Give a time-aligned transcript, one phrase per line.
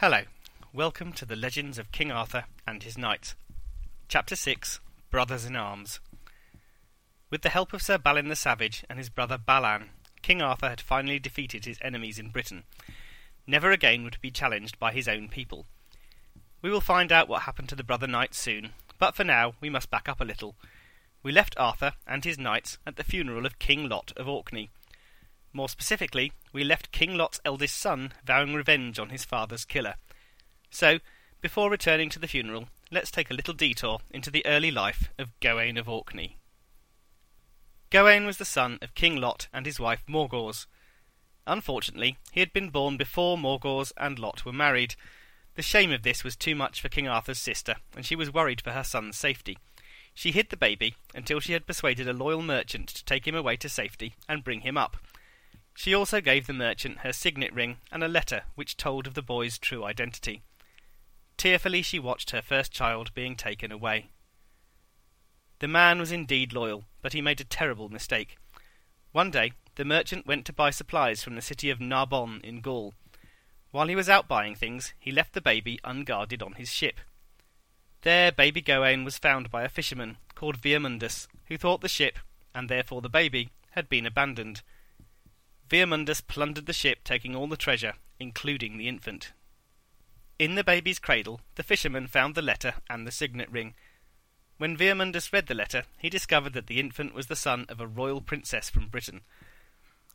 [0.00, 0.24] Hello,
[0.74, 3.34] welcome to the legends of King Arthur and his knights.
[4.08, 6.00] Chapter 6 Brothers in Arms.
[7.30, 9.88] With the help of Sir Balin the Savage and his brother Balan,
[10.20, 12.64] King Arthur had finally defeated his enemies in Britain.
[13.46, 15.64] Never again would he be challenged by his own people.
[16.60, 19.70] We will find out what happened to the brother knights soon, but for now we
[19.70, 20.56] must back up a little.
[21.22, 24.68] We left Arthur and his knights at the funeral of King Lot of Orkney.
[25.54, 29.96] More specifically, we left King Lot's eldest son vowing revenge on his father's killer.
[30.70, 31.00] So,
[31.42, 35.38] before returning to the funeral, let's take a little detour into the early life of
[35.40, 36.38] Gawain of Orkney.
[37.90, 40.64] Gawain was the son of King Lot and his wife Morgause.
[41.46, 44.94] Unfortunately, he had been born before Morgause and Lot were married.
[45.56, 48.62] The shame of this was too much for King Arthur's sister, and she was worried
[48.62, 49.58] for her son's safety.
[50.14, 53.58] She hid the baby until she had persuaded a loyal merchant to take him away
[53.58, 54.96] to safety and bring him up.
[55.76, 59.22] She also gave the merchant her signet ring and a letter which told of the
[59.22, 60.42] boy's true identity.
[61.36, 64.08] Tearfully she watched her first child being taken away.
[65.58, 68.38] The man was indeed loyal, but he made a terrible mistake.
[69.12, 72.94] One day, the merchant went to buy supplies from the city of Narbonne in Gaul.
[73.70, 77.00] While he was out buying things, he left the baby unguarded on his ship.
[78.00, 82.18] There, baby Gawain was found by a fisherman called Viamundus, who thought the ship,
[82.54, 84.62] and therefore the baby, had been abandoned.
[85.68, 89.32] Viamundus plundered the ship, taking all the treasure, including the infant.
[90.38, 93.74] In the baby's cradle, the fisherman found the letter and the signet ring.
[94.58, 97.86] When Viamundus read the letter, he discovered that the infant was the son of a
[97.86, 99.22] royal princess from Britain.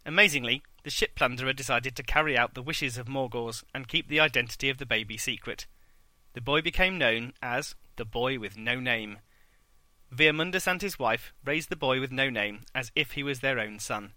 [0.06, 4.20] Amazingly, the ship plunderer decided to carry out the wishes of Morgause and keep the
[4.20, 5.66] identity of the baby secret.
[6.34, 9.20] The boy became known as the boy with no name.
[10.12, 13.60] Viamundus and his wife raised the boy with no name as if he was their
[13.60, 14.14] own son.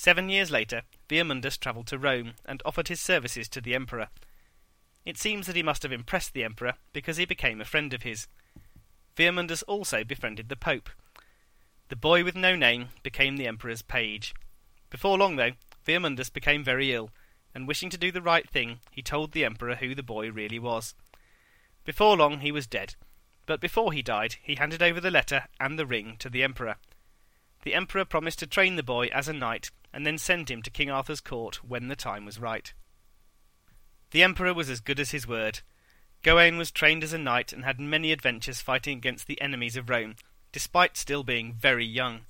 [0.00, 4.10] Seven years later, Viamundus travelled to Rome and offered his services to the emperor.
[5.04, 8.04] It seems that he must have impressed the emperor because he became a friend of
[8.04, 8.28] his.
[9.16, 10.88] Viamundus also befriended the pope.
[11.88, 14.34] The boy with no name became the emperor's page.
[14.88, 15.54] Before long, though,
[15.84, 17.10] Viamundus became very ill,
[17.52, 20.60] and wishing to do the right thing, he told the emperor who the boy really
[20.60, 20.94] was.
[21.84, 22.94] Before long he was dead,
[23.46, 26.76] but before he died he handed over the letter and the ring to the emperor.
[27.64, 30.70] The emperor promised to train the boy as a knight, and then send him to
[30.70, 32.72] King Arthur's court when the time was right.
[34.10, 35.60] The emperor was as good as his word.
[36.22, 39.88] Gawain was trained as a knight and had many adventures fighting against the enemies of
[39.88, 40.16] Rome,
[40.52, 42.22] despite still being very young.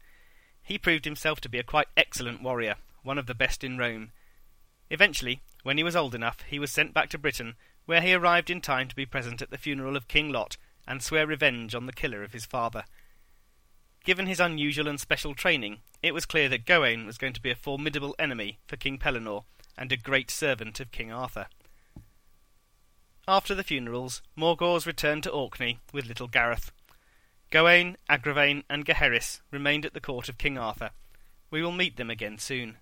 [0.63, 4.13] He proved himself to be a quite excellent warrior, one of the best in Rome.
[4.91, 8.51] Eventually, when he was old enough, he was sent back to Britain, where he arrived
[8.51, 11.87] in time to be present at the funeral of King Lot and swear revenge on
[11.87, 12.85] the killer of his father.
[14.09, 17.51] Given his unusual and special training, it was clear that Gawain was going to be
[17.51, 19.45] a formidable enemy for King Pellinore
[19.77, 21.49] and a great servant of King Arthur.
[23.29, 26.73] After the funerals, Morgause returned to Orkney with little Gareth.
[27.51, 30.89] Gawain, Agravain, and Gaheris remained at the court of King Arthur.
[31.51, 32.79] We will meet them again soon.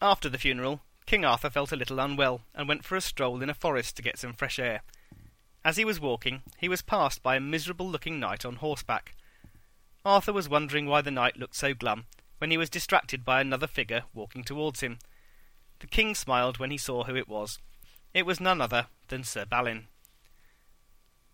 [0.00, 3.50] After the funeral, King Arthur felt a little unwell and went for a stroll in
[3.50, 4.82] a forest to get some fresh air.
[5.64, 9.16] As he was walking, he was passed by a miserable looking knight on horseback.
[10.06, 12.06] Arthur was wondering why the knight looked so glum,
[12.38, 15.00] when he was distracted by another figure walking towards him.
[15.80, 17.58] The king smiled when he saw who it was.
[18.14, 19.88] It was none other than Sir Balin.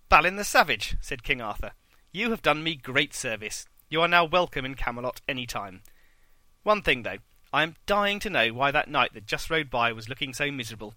[0.09, 1.73] Balin the Savage, said King Arthur,
[2.13, 3.67] you have done me great service.
[3.91, 5.83] You are now welcome in Camelot any time.
[6.63, 7.19] One thing, though,
[7.53, 10.51] I am dying to know why that knight that just rode by was looking so
[10.51, 10.95] miserable.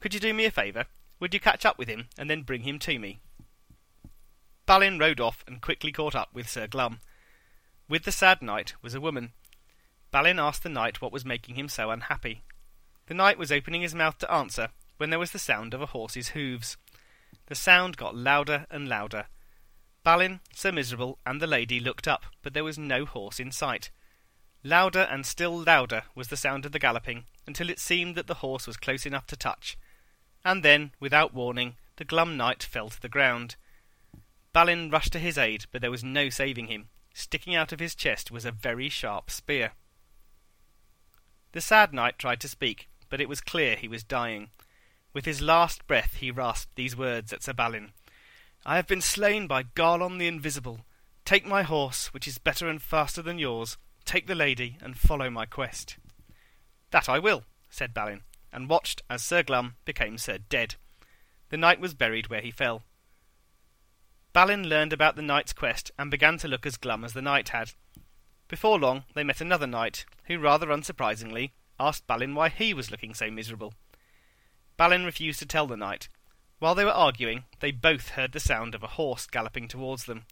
[0.00, 0.86] Could you do me a favour?
[1.20, 3.20] Would you catch up with him and then bring him to me?
[4.66, 7.00] Balin rode off and quickly caught up with Sir Glum.
[7.88, 9.32] With the sad knight was a woman.
[10.10, 12.42] Balin asked the knight what was making him so unhappy.
[13.06, 15.86] The knight was opening his mouth to answer when there was the sound of a
[15.86, 16.76] horse's hoofs.
[17.46, 19.26] The sound got louder and louder.
[20.02, 23.90] Balin, Sir Miserable, and the lady looked up, but there was no horse in sight.
[24.64, 28.34] Louder and still louder was the sound of the galloping, until it seemed that the
[28.34, 29.78] horse was close enough to touch.
[30.44, 33.54] And then, without warning, the glum knight fell to the ground.
[34.56, 36.88] Balin rushed to his aid, but there was no saving him.
[37.12, 39.72] Sticking out of his chest was a very sharp spear.
[41.52, 44.48] The sad knight tried to speak, but it was clear he was dying.
[45.12, 47.92] With his last breath he rasped these words at Sir Balin
[48.64, 50.86] I have been slain by Garlon the Invisible.
[51.26, 53.76] Take my horse, which is better and faster than yours,
[54.06, 55.98] take the lady, and follow my quest.
[56.92, 60.76] That I will, said Balin, and watched as Sir Glum became Sir Dead.
[61.50, 62.84] The knight was buried where he fell.
[64.36, 67.48] Balin learned about the knight's quest and began to look as glum as the knight
[67.48, 67.72] had.
[68.48, 73.14] Before long they met another knight, who rather unsurprisingly asked Balin why he was looking
[73.14, 73.72] so miserable.
[74.76, 76.10] Balin refused to tell the knight.
[76.58, 80.26] While they were arguing, they both heard the sound of a horse galloping towards them.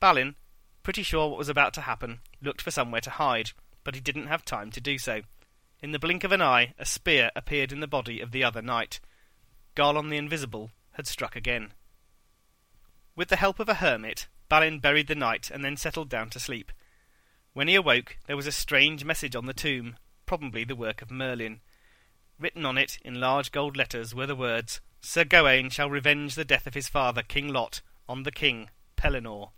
[0.00, 0.34] Balin,
[0.82, 3.52] pretty sure what was about to happen, looked for somewhere to hide,
[3.84, 5.20] but he didn't have time to do so.
[5.80, 8.62] In the blink of an eye, a spear appeared in the body of the other
[8.62, 8.98] knight.
[9.76, 11.72] Garlon the Invisible had struck again.
[13.14, 16.40] With the help of a hermit, Balin buried the knight and then settled down to
[16.40, 16.72] sleep.
[17.52, 21.10] When he awoke, there was a strange message on the tomb, probably the work of
[21.10, 21.60] Merlin.
[22.38, 26.44] Written on it in large gold letters were the words, Sir Gawain shall revenge the
[26.44, 29.50] death of his father, King Lot, on the king, Pellinore.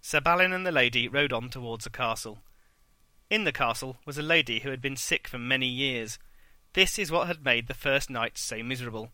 [0.00, 2.38] Sir Balin and the lady rode on towards the castle.
[3.28, 6.18] In the castle was a lady who had been sick for many years.
[6.72, 9.10] This is what had made the first knight so miserable.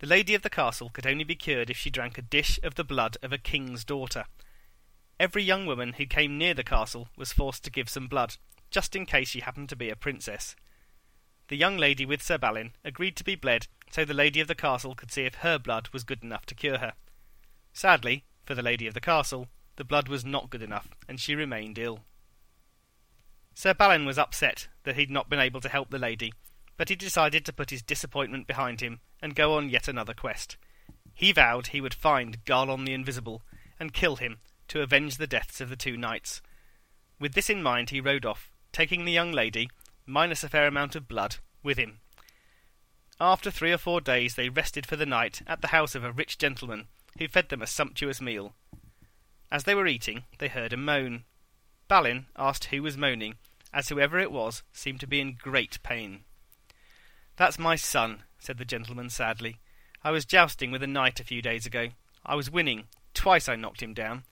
[0.00, 2.76] The lady of the castle could only be cured if she drank a dish of
[2.76, 4.26] the blood of a king's daughter.
[5.18, 8.36] Every young woman who came near the castle was forced to give some blood,
[8.70, 10.54] just in case she happened to be a princess.
[11.48, 14.54] The young lady with Sir Balin agreed to be bled so the lady of the
[14.54, 16.92] castle could see if her blood was good enough to cure her.
[17.72, 21.34] Sadly, for the lady of the castle, the blood was not good enough, and she
[21.34, 22.00] remained ill.
[23.54, 26.32] Sir Balin was upset that he'd not been able to help the lady,
[26.78, 30.56] but he decided to put his disappointment behind him and go on yet another quest.
[31.12, 33.42] He vowed he would find Garlon the Invisible
[33.78, 34.38] and kill him
[34.68, 36.40] to avenge the deaths of the two knights.
[37.18, 39.68] With this in mind, he rode off, taking the young lady,
[40.06, 41.98] minus a fair amount of blood, with him.
[43.20, 46.12] After three or four days, they rested for the night at the house of a
[46.12, 46.86] rich gentleman
[47.18, 48.54] who fed them a sumptuous meal.
[49.50, 51.24] As they were eating, they heard a moan.
[51.88, 53.34] Balin asked who was moaning,
[53.72, 56.22] as whoever it was seemed to be in great pain.
[57.38, 59.60] That's my son, said the gentleman sadly.
[60.02, 61.90] I was jousting with a knight a few days ago.
[62.26, 62.88] I was winning.
[63.14, 64.24] Twice I knocked him down.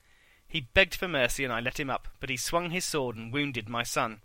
[0.49, 3.33] He begged for mercy and I let him up, but he swung his sword and
[3.33, 4.23] wounded my son.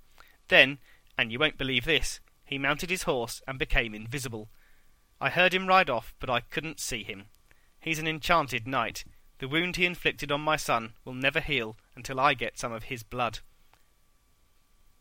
[0.48, 0.80] Then,
[1.16, 4.50] and you won't believe this, he mounted his horse and became invisible.
[5.20, 7.26] I heard him ride off, but I couldn't see him.
[7.80, 9.04] He's an enchanted knight.
[9.38, 12.86] The wound he inflicted on my son will never heal until I get some of
[12.86, 13.40] his blood.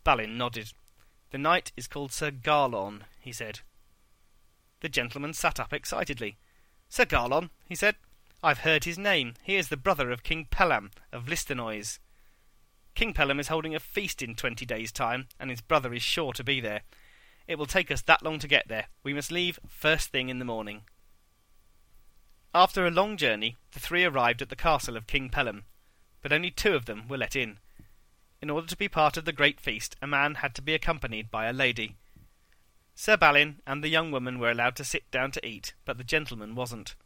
[0.04, 0.74] Balin nodded.
[1.30, 3.60] The knight is called Sir Garlon, he said.
[4.80, 6.36] The gentleman sat up excitedly.
[6.88, 7.96] Sir Garlon, he said.
[8.42, 9.34] I've heard his name.
[9.42, 11.98] He is the brother of King Pellam of Listinois.
[12.94, 16.32] King Pellam is holding a feast in twenty days' time, and his brother is sure
[16.32, 16.80] to be there.
[17.46, 18.86] It will take us that long to get there.
[19.02, 20.82] We must leave first thing in the morning.
[22.54, 25.62] After a long journey, the three arrived at the castle of King Pellam,
[26.22, 27.58] but only two of them were let in.
[28.42, 31.30] In order to be part of the great feast, a man had to be accompanied
[31.30, 31.96] by a lady.
[33.00, 36.04] Sir Balin and the young woman were allowed to sit down to eat, but the
[36.04, 36.96] gentleman wasn't.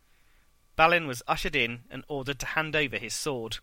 [0.75, 3.59] Balin was ushered in and ordered to hand over his sword.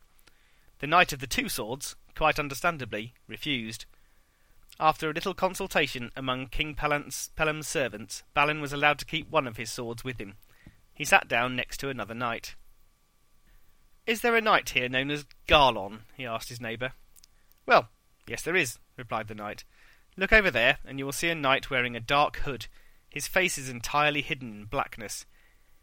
[0.79, 3.83] The knight of the two swords, quite understandably, refused.
[4.79, 9.57] After a little consultation among King Pellam's servants, Balin was allowed to keep one of
[9.57, 10.35] his swords with him.
[10.93, 12.55] He sat down next to another knight.
[14.07, 16.03] Is there a knight here known as Garlon?
[16.15, 16.93] he asked his neighbour.
[17.65, 17.89] Well,
[18.25, 19.65] yes, there is, replied the knight.
[20.17, 22.67] Look over there, and you will see a knight wearing a dark hood.
[23.09, 25.25] His face is entirely hidden in blackness.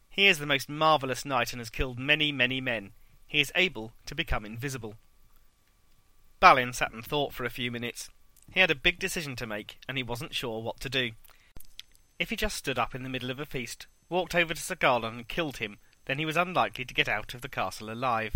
[0.09, 2.91] He is the most marvellous knight and has killed many, many men.
[3.27, 4.95] He is able to become invisible.
[6.39, 8.09] Balin sat and thought for a few minutes.
[8.51, 11.11] He had a big decision to make, and he wasn't sure what to do.
[12.17, 14.75] If he just stood up in the middle of a feast, walked over to Sir
[14.75, 18.35] Garlon and killed him, then he was unlikely to get out of the castle alive.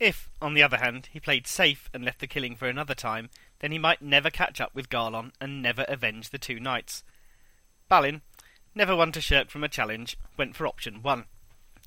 [0.00, 3.30] If, on the other hand, he played safe and left the killing for another time,
[3.60, 7.02] then he might never catch up with Garlon and never avenge the two knights.
[7.88, 8.22] Balin,
[8.74, 11.24] never one to shirk from a challenge, went for option one.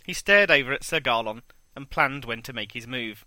[0.04, 1.44] He stared over at Sir Garlon
[1.76, 3.26] and planned when to make his move.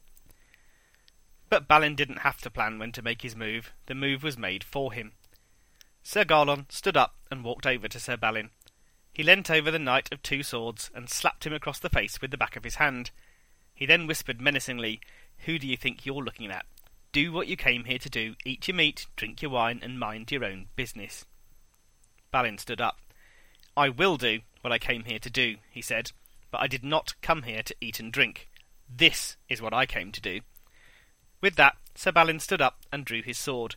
[1.48, 3.72] But Balin didn't have to plan when to make his move.
[3.86, 5.12] The move was made for him.
[6.02, 8.50] Sir Garlon stood up and walked over to Sir Balin.
[9.12, 12.30] He leant over the knight of two swords and slapped him across the face with
[12.30, 13.10] the back of his hand.
[13.72, 15.00] He then whispered menacingly,
[15.46, 16.66] Who do you think you're looking at?
[17.14, 18.34] Do what you came here to do.
[18.44, 21.24] Eat your meat, drink your wine, and mind your own business.
[22.32, 22.98] Balin stood up.
[23.76, 26.10] I will do what I came here to do, he said,
[26.50, 28.48] but I did not come here to eat and drink.
[28.92, 30.40] This is what I came to do.
[31.40, 33.76] With that, Sir Balin stood up and drew his sword.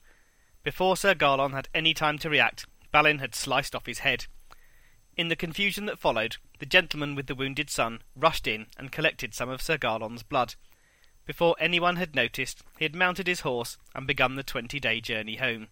[0.63, 4.25] Before Sir Garlon had any time to react, Balin had sliced off his head.
[5.15, 9.35] In the confusion that followed, the gentleman with the wounded son rushed in and collected
[9.35, 10.55] some of Sir Garlon's blood.
[11.27, 15.35] Before anyone had noticed, he had mounted his horse and begun the twenty day journey
[15.35, 15.67] home.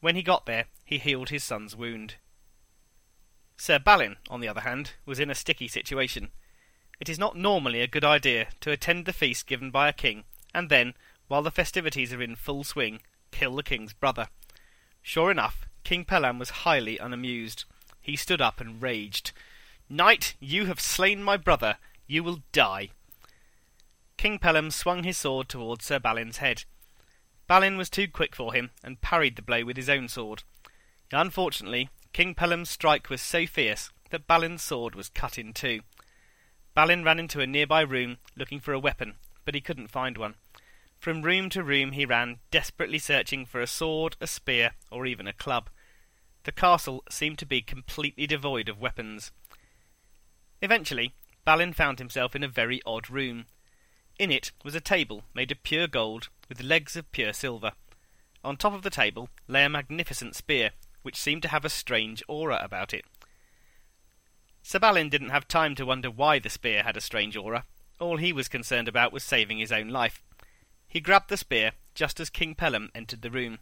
[0.00, 2.14] When he got there, he healed his son's wound.
[3.58, 6.30] Sir Balin, on the other hand, was in a sticky situation.
[7.00, 10.24] It is not normally a good idea to attend the feast given by a king,
[10.54, 10.94] and then,
[11.26, 14.28] while the festivities are in full swing, kill the king's brother.
[15.02, 17.66] Sure enough, King Pellam was highly unamused.
[18.00, 19.32] He stood up and raged.
[19.88, 21.76] Knight, you have slain my brother.
[22.06, 22.90] You will die.
[24.18, 26.64] King Pellam swung his sword towards Sir Balin's head.
[27.46, 30.42] Balin was too quick for him, and parried the blow with his own sword.
[31.12, 35.80] Unfortunately, King Pellam's strike was so fierce that Balin's sword was cut in two.
[36.74, 40.34] Balin ran into a nearby room, looking for a weapon, but he couldn't find one.
[40.98, 45.28] From room to room he ran, desperately searching for a sword, a spear, or even
[45.28, 45.70] a club.
[46.42, 49.30] The castle seemed to be completely devoid of weapons.
[50.60, 53.46] Eventually, Balin found himself in a very odd room.
[54.18, 57.72] In it was a table made of pure gold, with legs of pure silver.
[58.42, 60.70] On top of the table lay a magnificent spear,
[61.02, 63.04] which seemed to have a strange aura about it.
[64.62, 67.64] Sir Balin didn't have time to wonder why the spear had a strange aura.
[68.00, 70.20] All he was concerned about was saving his own life.
[70.88, 73.60] He grabbed the spear just as King Pellam entered the room.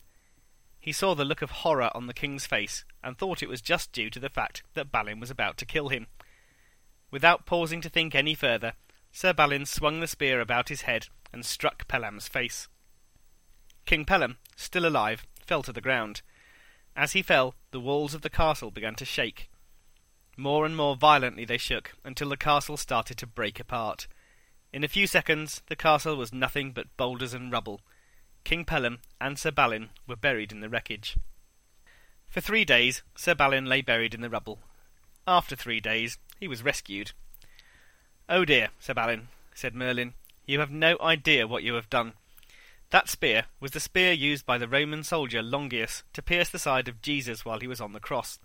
[0.81, 3.93] He saw the look of horror on the king's face, and thought it was just
[3.93, 6.07] due to the fact that Balin was about to kill him.
[7.11, 8.75] Without pausing to think any further,
[9.17, 12.69] Sir Balin swung the spear about his head and struck Pellam's face.
[13.87, 16.21] King Pellam, still alive, fell to the ground.
[16.95, 19.49] As he fell, the walls of the castle began to shake.
[20.37, 24.07] More and more violently they shook, until the castle started to break apart.
[24.71, 27.81] In a few seconds, the castle was nothing but boulders and rubble.
[28.45, 31.17] King Pellam and Sir Balin were buried in the wreckage.
[32.29, 34.59] For three days, Sir Balin lay buried in the rubble.
[35.27, 37.13] After three days, he was rescued.
[38.29, 40.15] Oh dear, Sir Balin, said Merlin,
[40.47, 42.15] you have no idea what you have done.
[42.91, 46.89] That spear was the spear used by the Roman soldier Longinus to pierce the side
[46.89, 48.41] of Jesus while he was on the cross.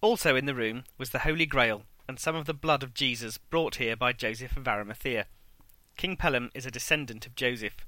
[0.00, 3.38] Also in the room was the Holy Grail and some of the blood of Jesus
[3.38, 5.26] brought here by Joseph of Arimathea.
[5.96, 7.86] King Pellam is a descendant of Joseph.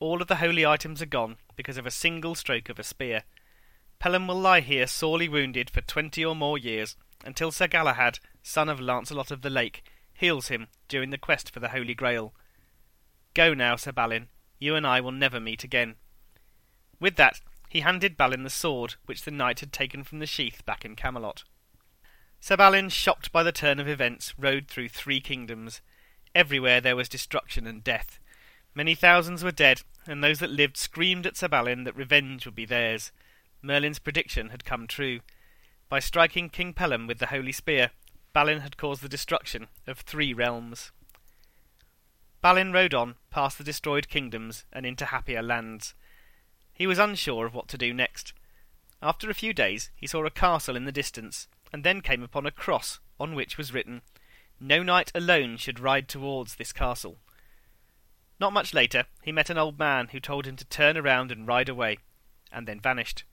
[0.00, 3.22] All of the holy items are gone because of a single stroke of a spear.
[4.02, 8.68] Pellam will lie here sorely wounded for twenty or more years until Sir Galahad, son
[8.68, 9.84] of Lancelot of the Lake,
[10.22, 12.32] heals him during the quest for the Holy Grail.
[13.34, 14.28] Go now, Sir Balin,
[14.60, 15.96] you and I will never meet again.
[17.00, 20.64] With that, he handed Balin the sword which the knight had taken from the sheath
[20.64, 21.42] back in Camelot.
[22.38, 25.80] Sir Balin, shocked by the turn of events, rode through three kingdoms.
[26.36, 28.20] Everywhere there was destruction and death.
[28.76, 32.54] Many thousands were dead, and those that lived screamed at Sir Balin that revenge would
[32.54, 33.10] be theirs.
[33.60, 35.18] Merlin's prediction had come true.
[35.88, 37.90] By striking King Pellam with the holy spear,
[38.32, 40.90] Balin had caused the destruction of three realms.
[42.40, 45.94] Balin rode on, past the destroyed kingdoms, and into happier lands.
[46.72, 48.32] He was unsure of what to do next.
[49.02, 52.46] After a few days, he saw a castle in the distance, and then came upon
[52.46, 54.02] a cross on which was written,
[54.58, 57.18] No knight alone should ride towards this castle.
[58.40, 61.46] Not much later, he met an old man who told him to turn around and
[61.46, 61.98] ride away,
[62.50, 63.24] and then vanished.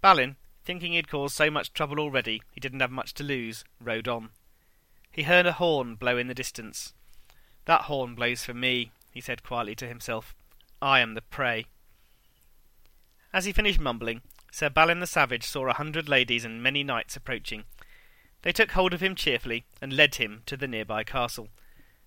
[0.00, 3.64] Balin, thinking he had caused so much trouble already he didn't have much to lose,
[3.80, 4.30] rode on.
[5.10, 6.94] He heard a horn blow in the distance,
[7.66, 10.34] that horn blows for me, he said quietly to himself.
[10.82, 11.66] I am the prey.
[13.32, 17.16] As he finished mumbling, Sir Balin the Savage saw a hundred ladies and many knights
[17.16, 17.64] approaching.
[18.42, 21.48] They took hold of him cheerfully and led him to the nearby castle.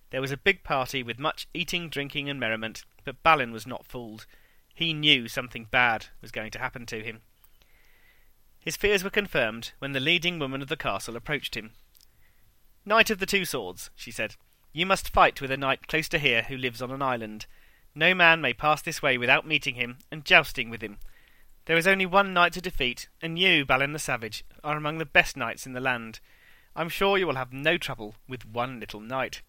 [0.10, 3.86] There was a big party with much eating, drinking, and merriment, but Balin was not
[3.86, 4.25] fooled.
[4.74, 7.22] He knew something bad was going to happen to him.
[8.63, 11.72] His fears were confirmed when the leading woman of the castle approached him.
[12.86, 14.36] Knight of the Two Swords, she said,
[14.75, 17.46] you must fight with a knight close to here who lives on an island.
[17.93, 20.98] No man may pass this way without meeting him and jousting with him.
[21.65, 25.05] There is only one knight to defeat, and you, Balin the Savage, are among the
[25.05, 26.20] best knights in the land.
[26.75, 29.43] I'm sure you will have no trouble with one little knight.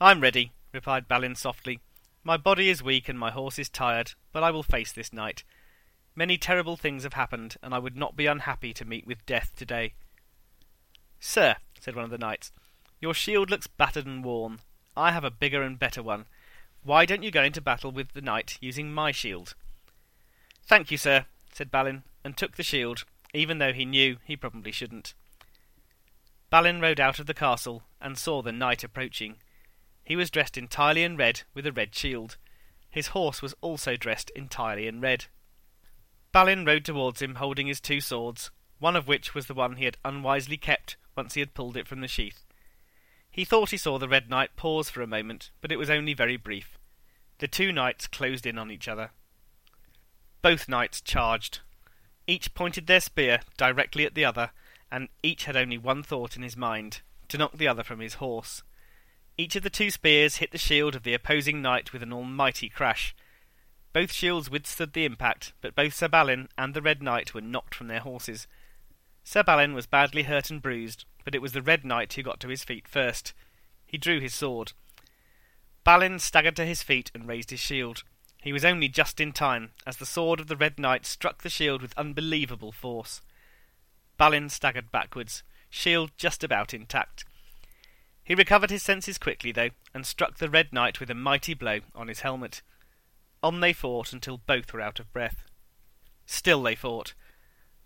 [0.00, 1.80] I'm ready, replied Balin softly.
[2.24, 5.44] My body is weak and my horse is tired, but I will face this knight.
[6.18, 9.52] Many terrible things have happened, and I would not be unhappy to meet with death
[9.54, 9.92] today.
[11.20, 12.50] Sir, said one of the knights,
[13.00, 14.58] your shield looks battered and worn.
[14.96, 16.26] I have a bigger and better one.
[16.82, 19.54] Why don't you go into battle with the knight using my shield?
[20.66, 24.72] Thank you, sir, said Balin, and took the shield, even though he knew he probably
[24.72, 25.14] shouldn't.
[26.50, 29.36] Balin rode out of the castle and saw the knight approaching.
[30.02, 32.38] He was dressed entirely in red with a red shield.
[32.90, 35.26] His horse was also dressed entirely in red.
[36.32, 39.84] Balin rode towards him holding his two swords, one of which was the one he
[39.84, 42.44] had unwisely kept once he had pulled it from the sheath.
[43.30, 46.14] He thought he saw the Red Knight pause for a moment, but it was only
[46.14, 46.78] very brief.
[47.38, 49.10] The two knights closed in on each other.
[50.42, 51.60] Both knights charged.
[52.26, 54.50] Each pointed their spear directly at the other,
[54.90, 58.14] and each had only one thought in his mind to knock the other from his
[58.14, 58.62] horse.
[59.36, 62.68] Each of the two spears hit the shield of the opposing knight with an almighty
[62.68, 63.14] crash.
[63.92, 67.74] Both shields withstood the impact, but both Sir Balin and the Red Knight were knocked
[67.74, 68.46] from their horses.
[69.24, 72.40] Sir Balin was badly hurt and bruised, but it was the Red Knight who got
[72.40, 73.32] to his feet first.
[73.86, 74.72] He drew his sword.
[75.84, 78.04] Balin staggered to his feet and raised his shield.
[78.42, 81.48] He was only just in time, as the sword of the Red Knight struck the
[81.48, 83.20] shield with unbelievable force.
[84.16, 87.24] Balin staggered backwards, shield just about intact.
[88.22, 91.80] He recovered his senses quickly, though, and struck the Red Knight with a mighty blow
[91.94, 92.60] on his helmet.
[93.42, 95.44] On they fought until both were out of breath.
[96.26, 97.14] Still they fought.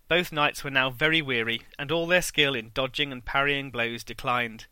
[0.08, 4.04] Both knights were now very weary, and all their skill in dodging and parrying blows
[4.04, 4.66] declined.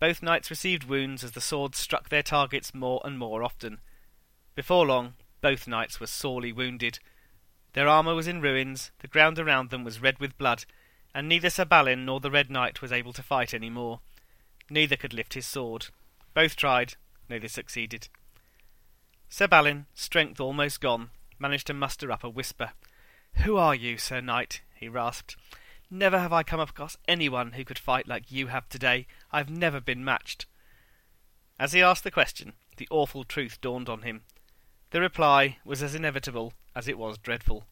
[0.00, 3.80] Both knights received wounds as the swords struck their targets more and more often.
[4.54, 6.98] Before long, both knights were sorely wounded.
[7.72, 10.64] Their armour was in ruins, the ground around them was red with blood,
[11.14, 14.00] and neither Sir Balin nor the Red Knight was able to fight any more.
[14.70, 15.86] Neither could lift his sword.
[16.34, 16.94] Both tried,
[17.28, 18.08] neither succeeded.
[19.28, 22.72] Sir Balin, strength almost gone, managed to muster up a whisper.
[23.44, 24.62] Who are you, Sir Knight?
[24.74, 25.36] he rasped.
[25.90, 29.06] Never have I come across anyone who could fight like you have today.
[29.32, 30.46] I've never been matched.
[31.58, 34.22] As he asked the question, the awful truth dawned on him.
[34.90, 37.66] The reply was as inevitable as it was dreadful.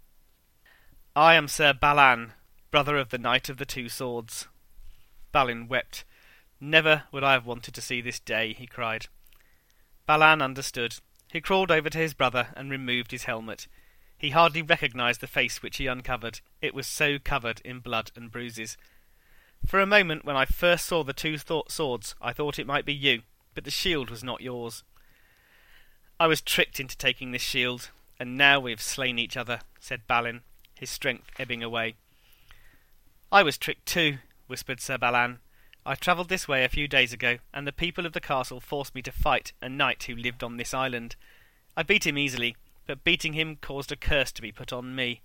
[1.14, 2.32] I am Sir Balan,
[2.70, 4.48] brother of the Knight of the Two Swords.
[5.32, 6.04] Balin wept.
[6.60, 9.06] Never would I have wanted to see this day, he cried.
[10.06, 10.96] Balan understood.
[11.36, 13.66] He crawled over to his brother and removed his helmet.
[14.16, 16.40] He hardly recognized the face which he uncovered.
[16.62, 18.78] It was so covered in blood and bruises.
[19.66, 22.86] For a moment, when I first saw the two th- swords, I thought it might
[22.86, 23.20] be you,
[23.54, 24.82] but the shield was not yours.
[26.18, 30.06] I was tricked into taking this shield, and now we have slain each other, said
[30.06, 30.40] Balin,
[30.80, 31.96] his strength ebbing away.
[33.30, 35.40] I was tricked too, whispered Sir Balan.
[35.88, 38.92] I travelled this way a few days ago, and the people of the castle forced
[38.92, 41.14] me to fight a knight who lived on this island.
[41.76, 42.56] I beat him easily,
[42.88, 45.20] but beating him caused a curse to be put on me.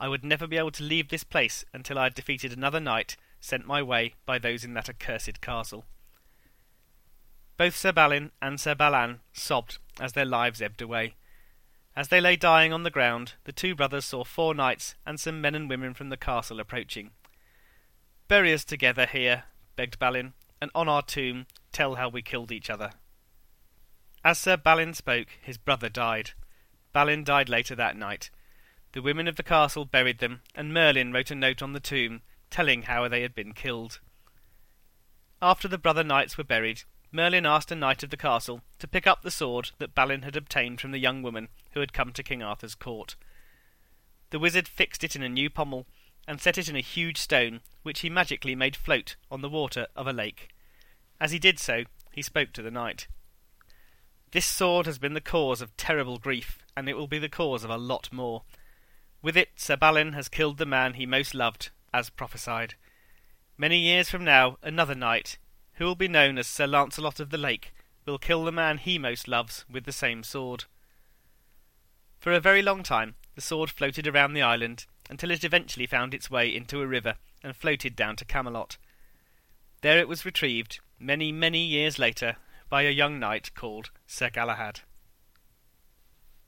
[0.00, 3.16] I would never be able to leave this place until I had defeated another knight
[3.38, 5.84] sent my way by those in that accursed castle.
[7.56, 11.14] Both Sir Balin and Sir Balan sobbed as their lives ebbed away.
[11.94, 15.40] As they lay dying on the ground, the two brothers saw four knights and some
[15.40, 17.10] men and women from the castle approaching.
[18.26, 19.44] Bury us together here,
[19.76, 22.92] begged Balin, and on our tomb tell how we killed each other.
[24.24, 26.30] As Sir Balin spoke, his brother died.
[26.92, 28.30] Balin died later that night.
[28.92, 32.22] The women of the castle buried them, and Merlin wrote a note on the tomb
[32.50, 34.00] telling how they had been killed.
[35.40, 39.06] After the brother knights were buried, Merlin asked a knight of the castle to pick
[39.06, 42.22] up the sword that Balin had obtained from the young woman who had come to
[42.22, 43.16] King Arthur's court.
[44.30, 45.86] The wizard fixed it in a new pommel
[46.26, 49.86] and set it in a huge stone, which he magically made float on the water
[49.96, 50.48] of a lake.
[51.20, 53.06] As he did so, he spoke to the knight.
[54.32, 57.64] This sword has been the cause of terrible grief, and it will be the cause
[57.64, 58.42] of a lot more.
[59.20, 62.74] With it, Sir Balin has killed the man he most loved, as prophesied.
[63.58, 65.38] Many years from now, another knight,
[65.74, 67.74] who will be known as Sir Launcelot of the Lake,
[68.06, 70.64] will kill the man he most loves with the same sword.
[72.18, 76.14] For a very long time, the sword floated around the island, until it eventually found
[76.14, 78.78] its way into a river and floated down to Camelot.
[79.82, 82.36] There it was retrieved, many, many years later,
[82.70, 84.80] by a young knight called Sir Galahad.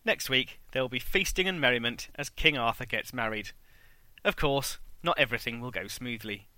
[0.02, 3.50] Next week there will be feasting and merriment as King Arthur gets married.
[4.24, 6.48] Of course, not everything will go smoothly.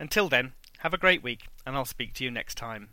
[0.00, 2.88] Until then, have a great week, and I'll speak to you next time.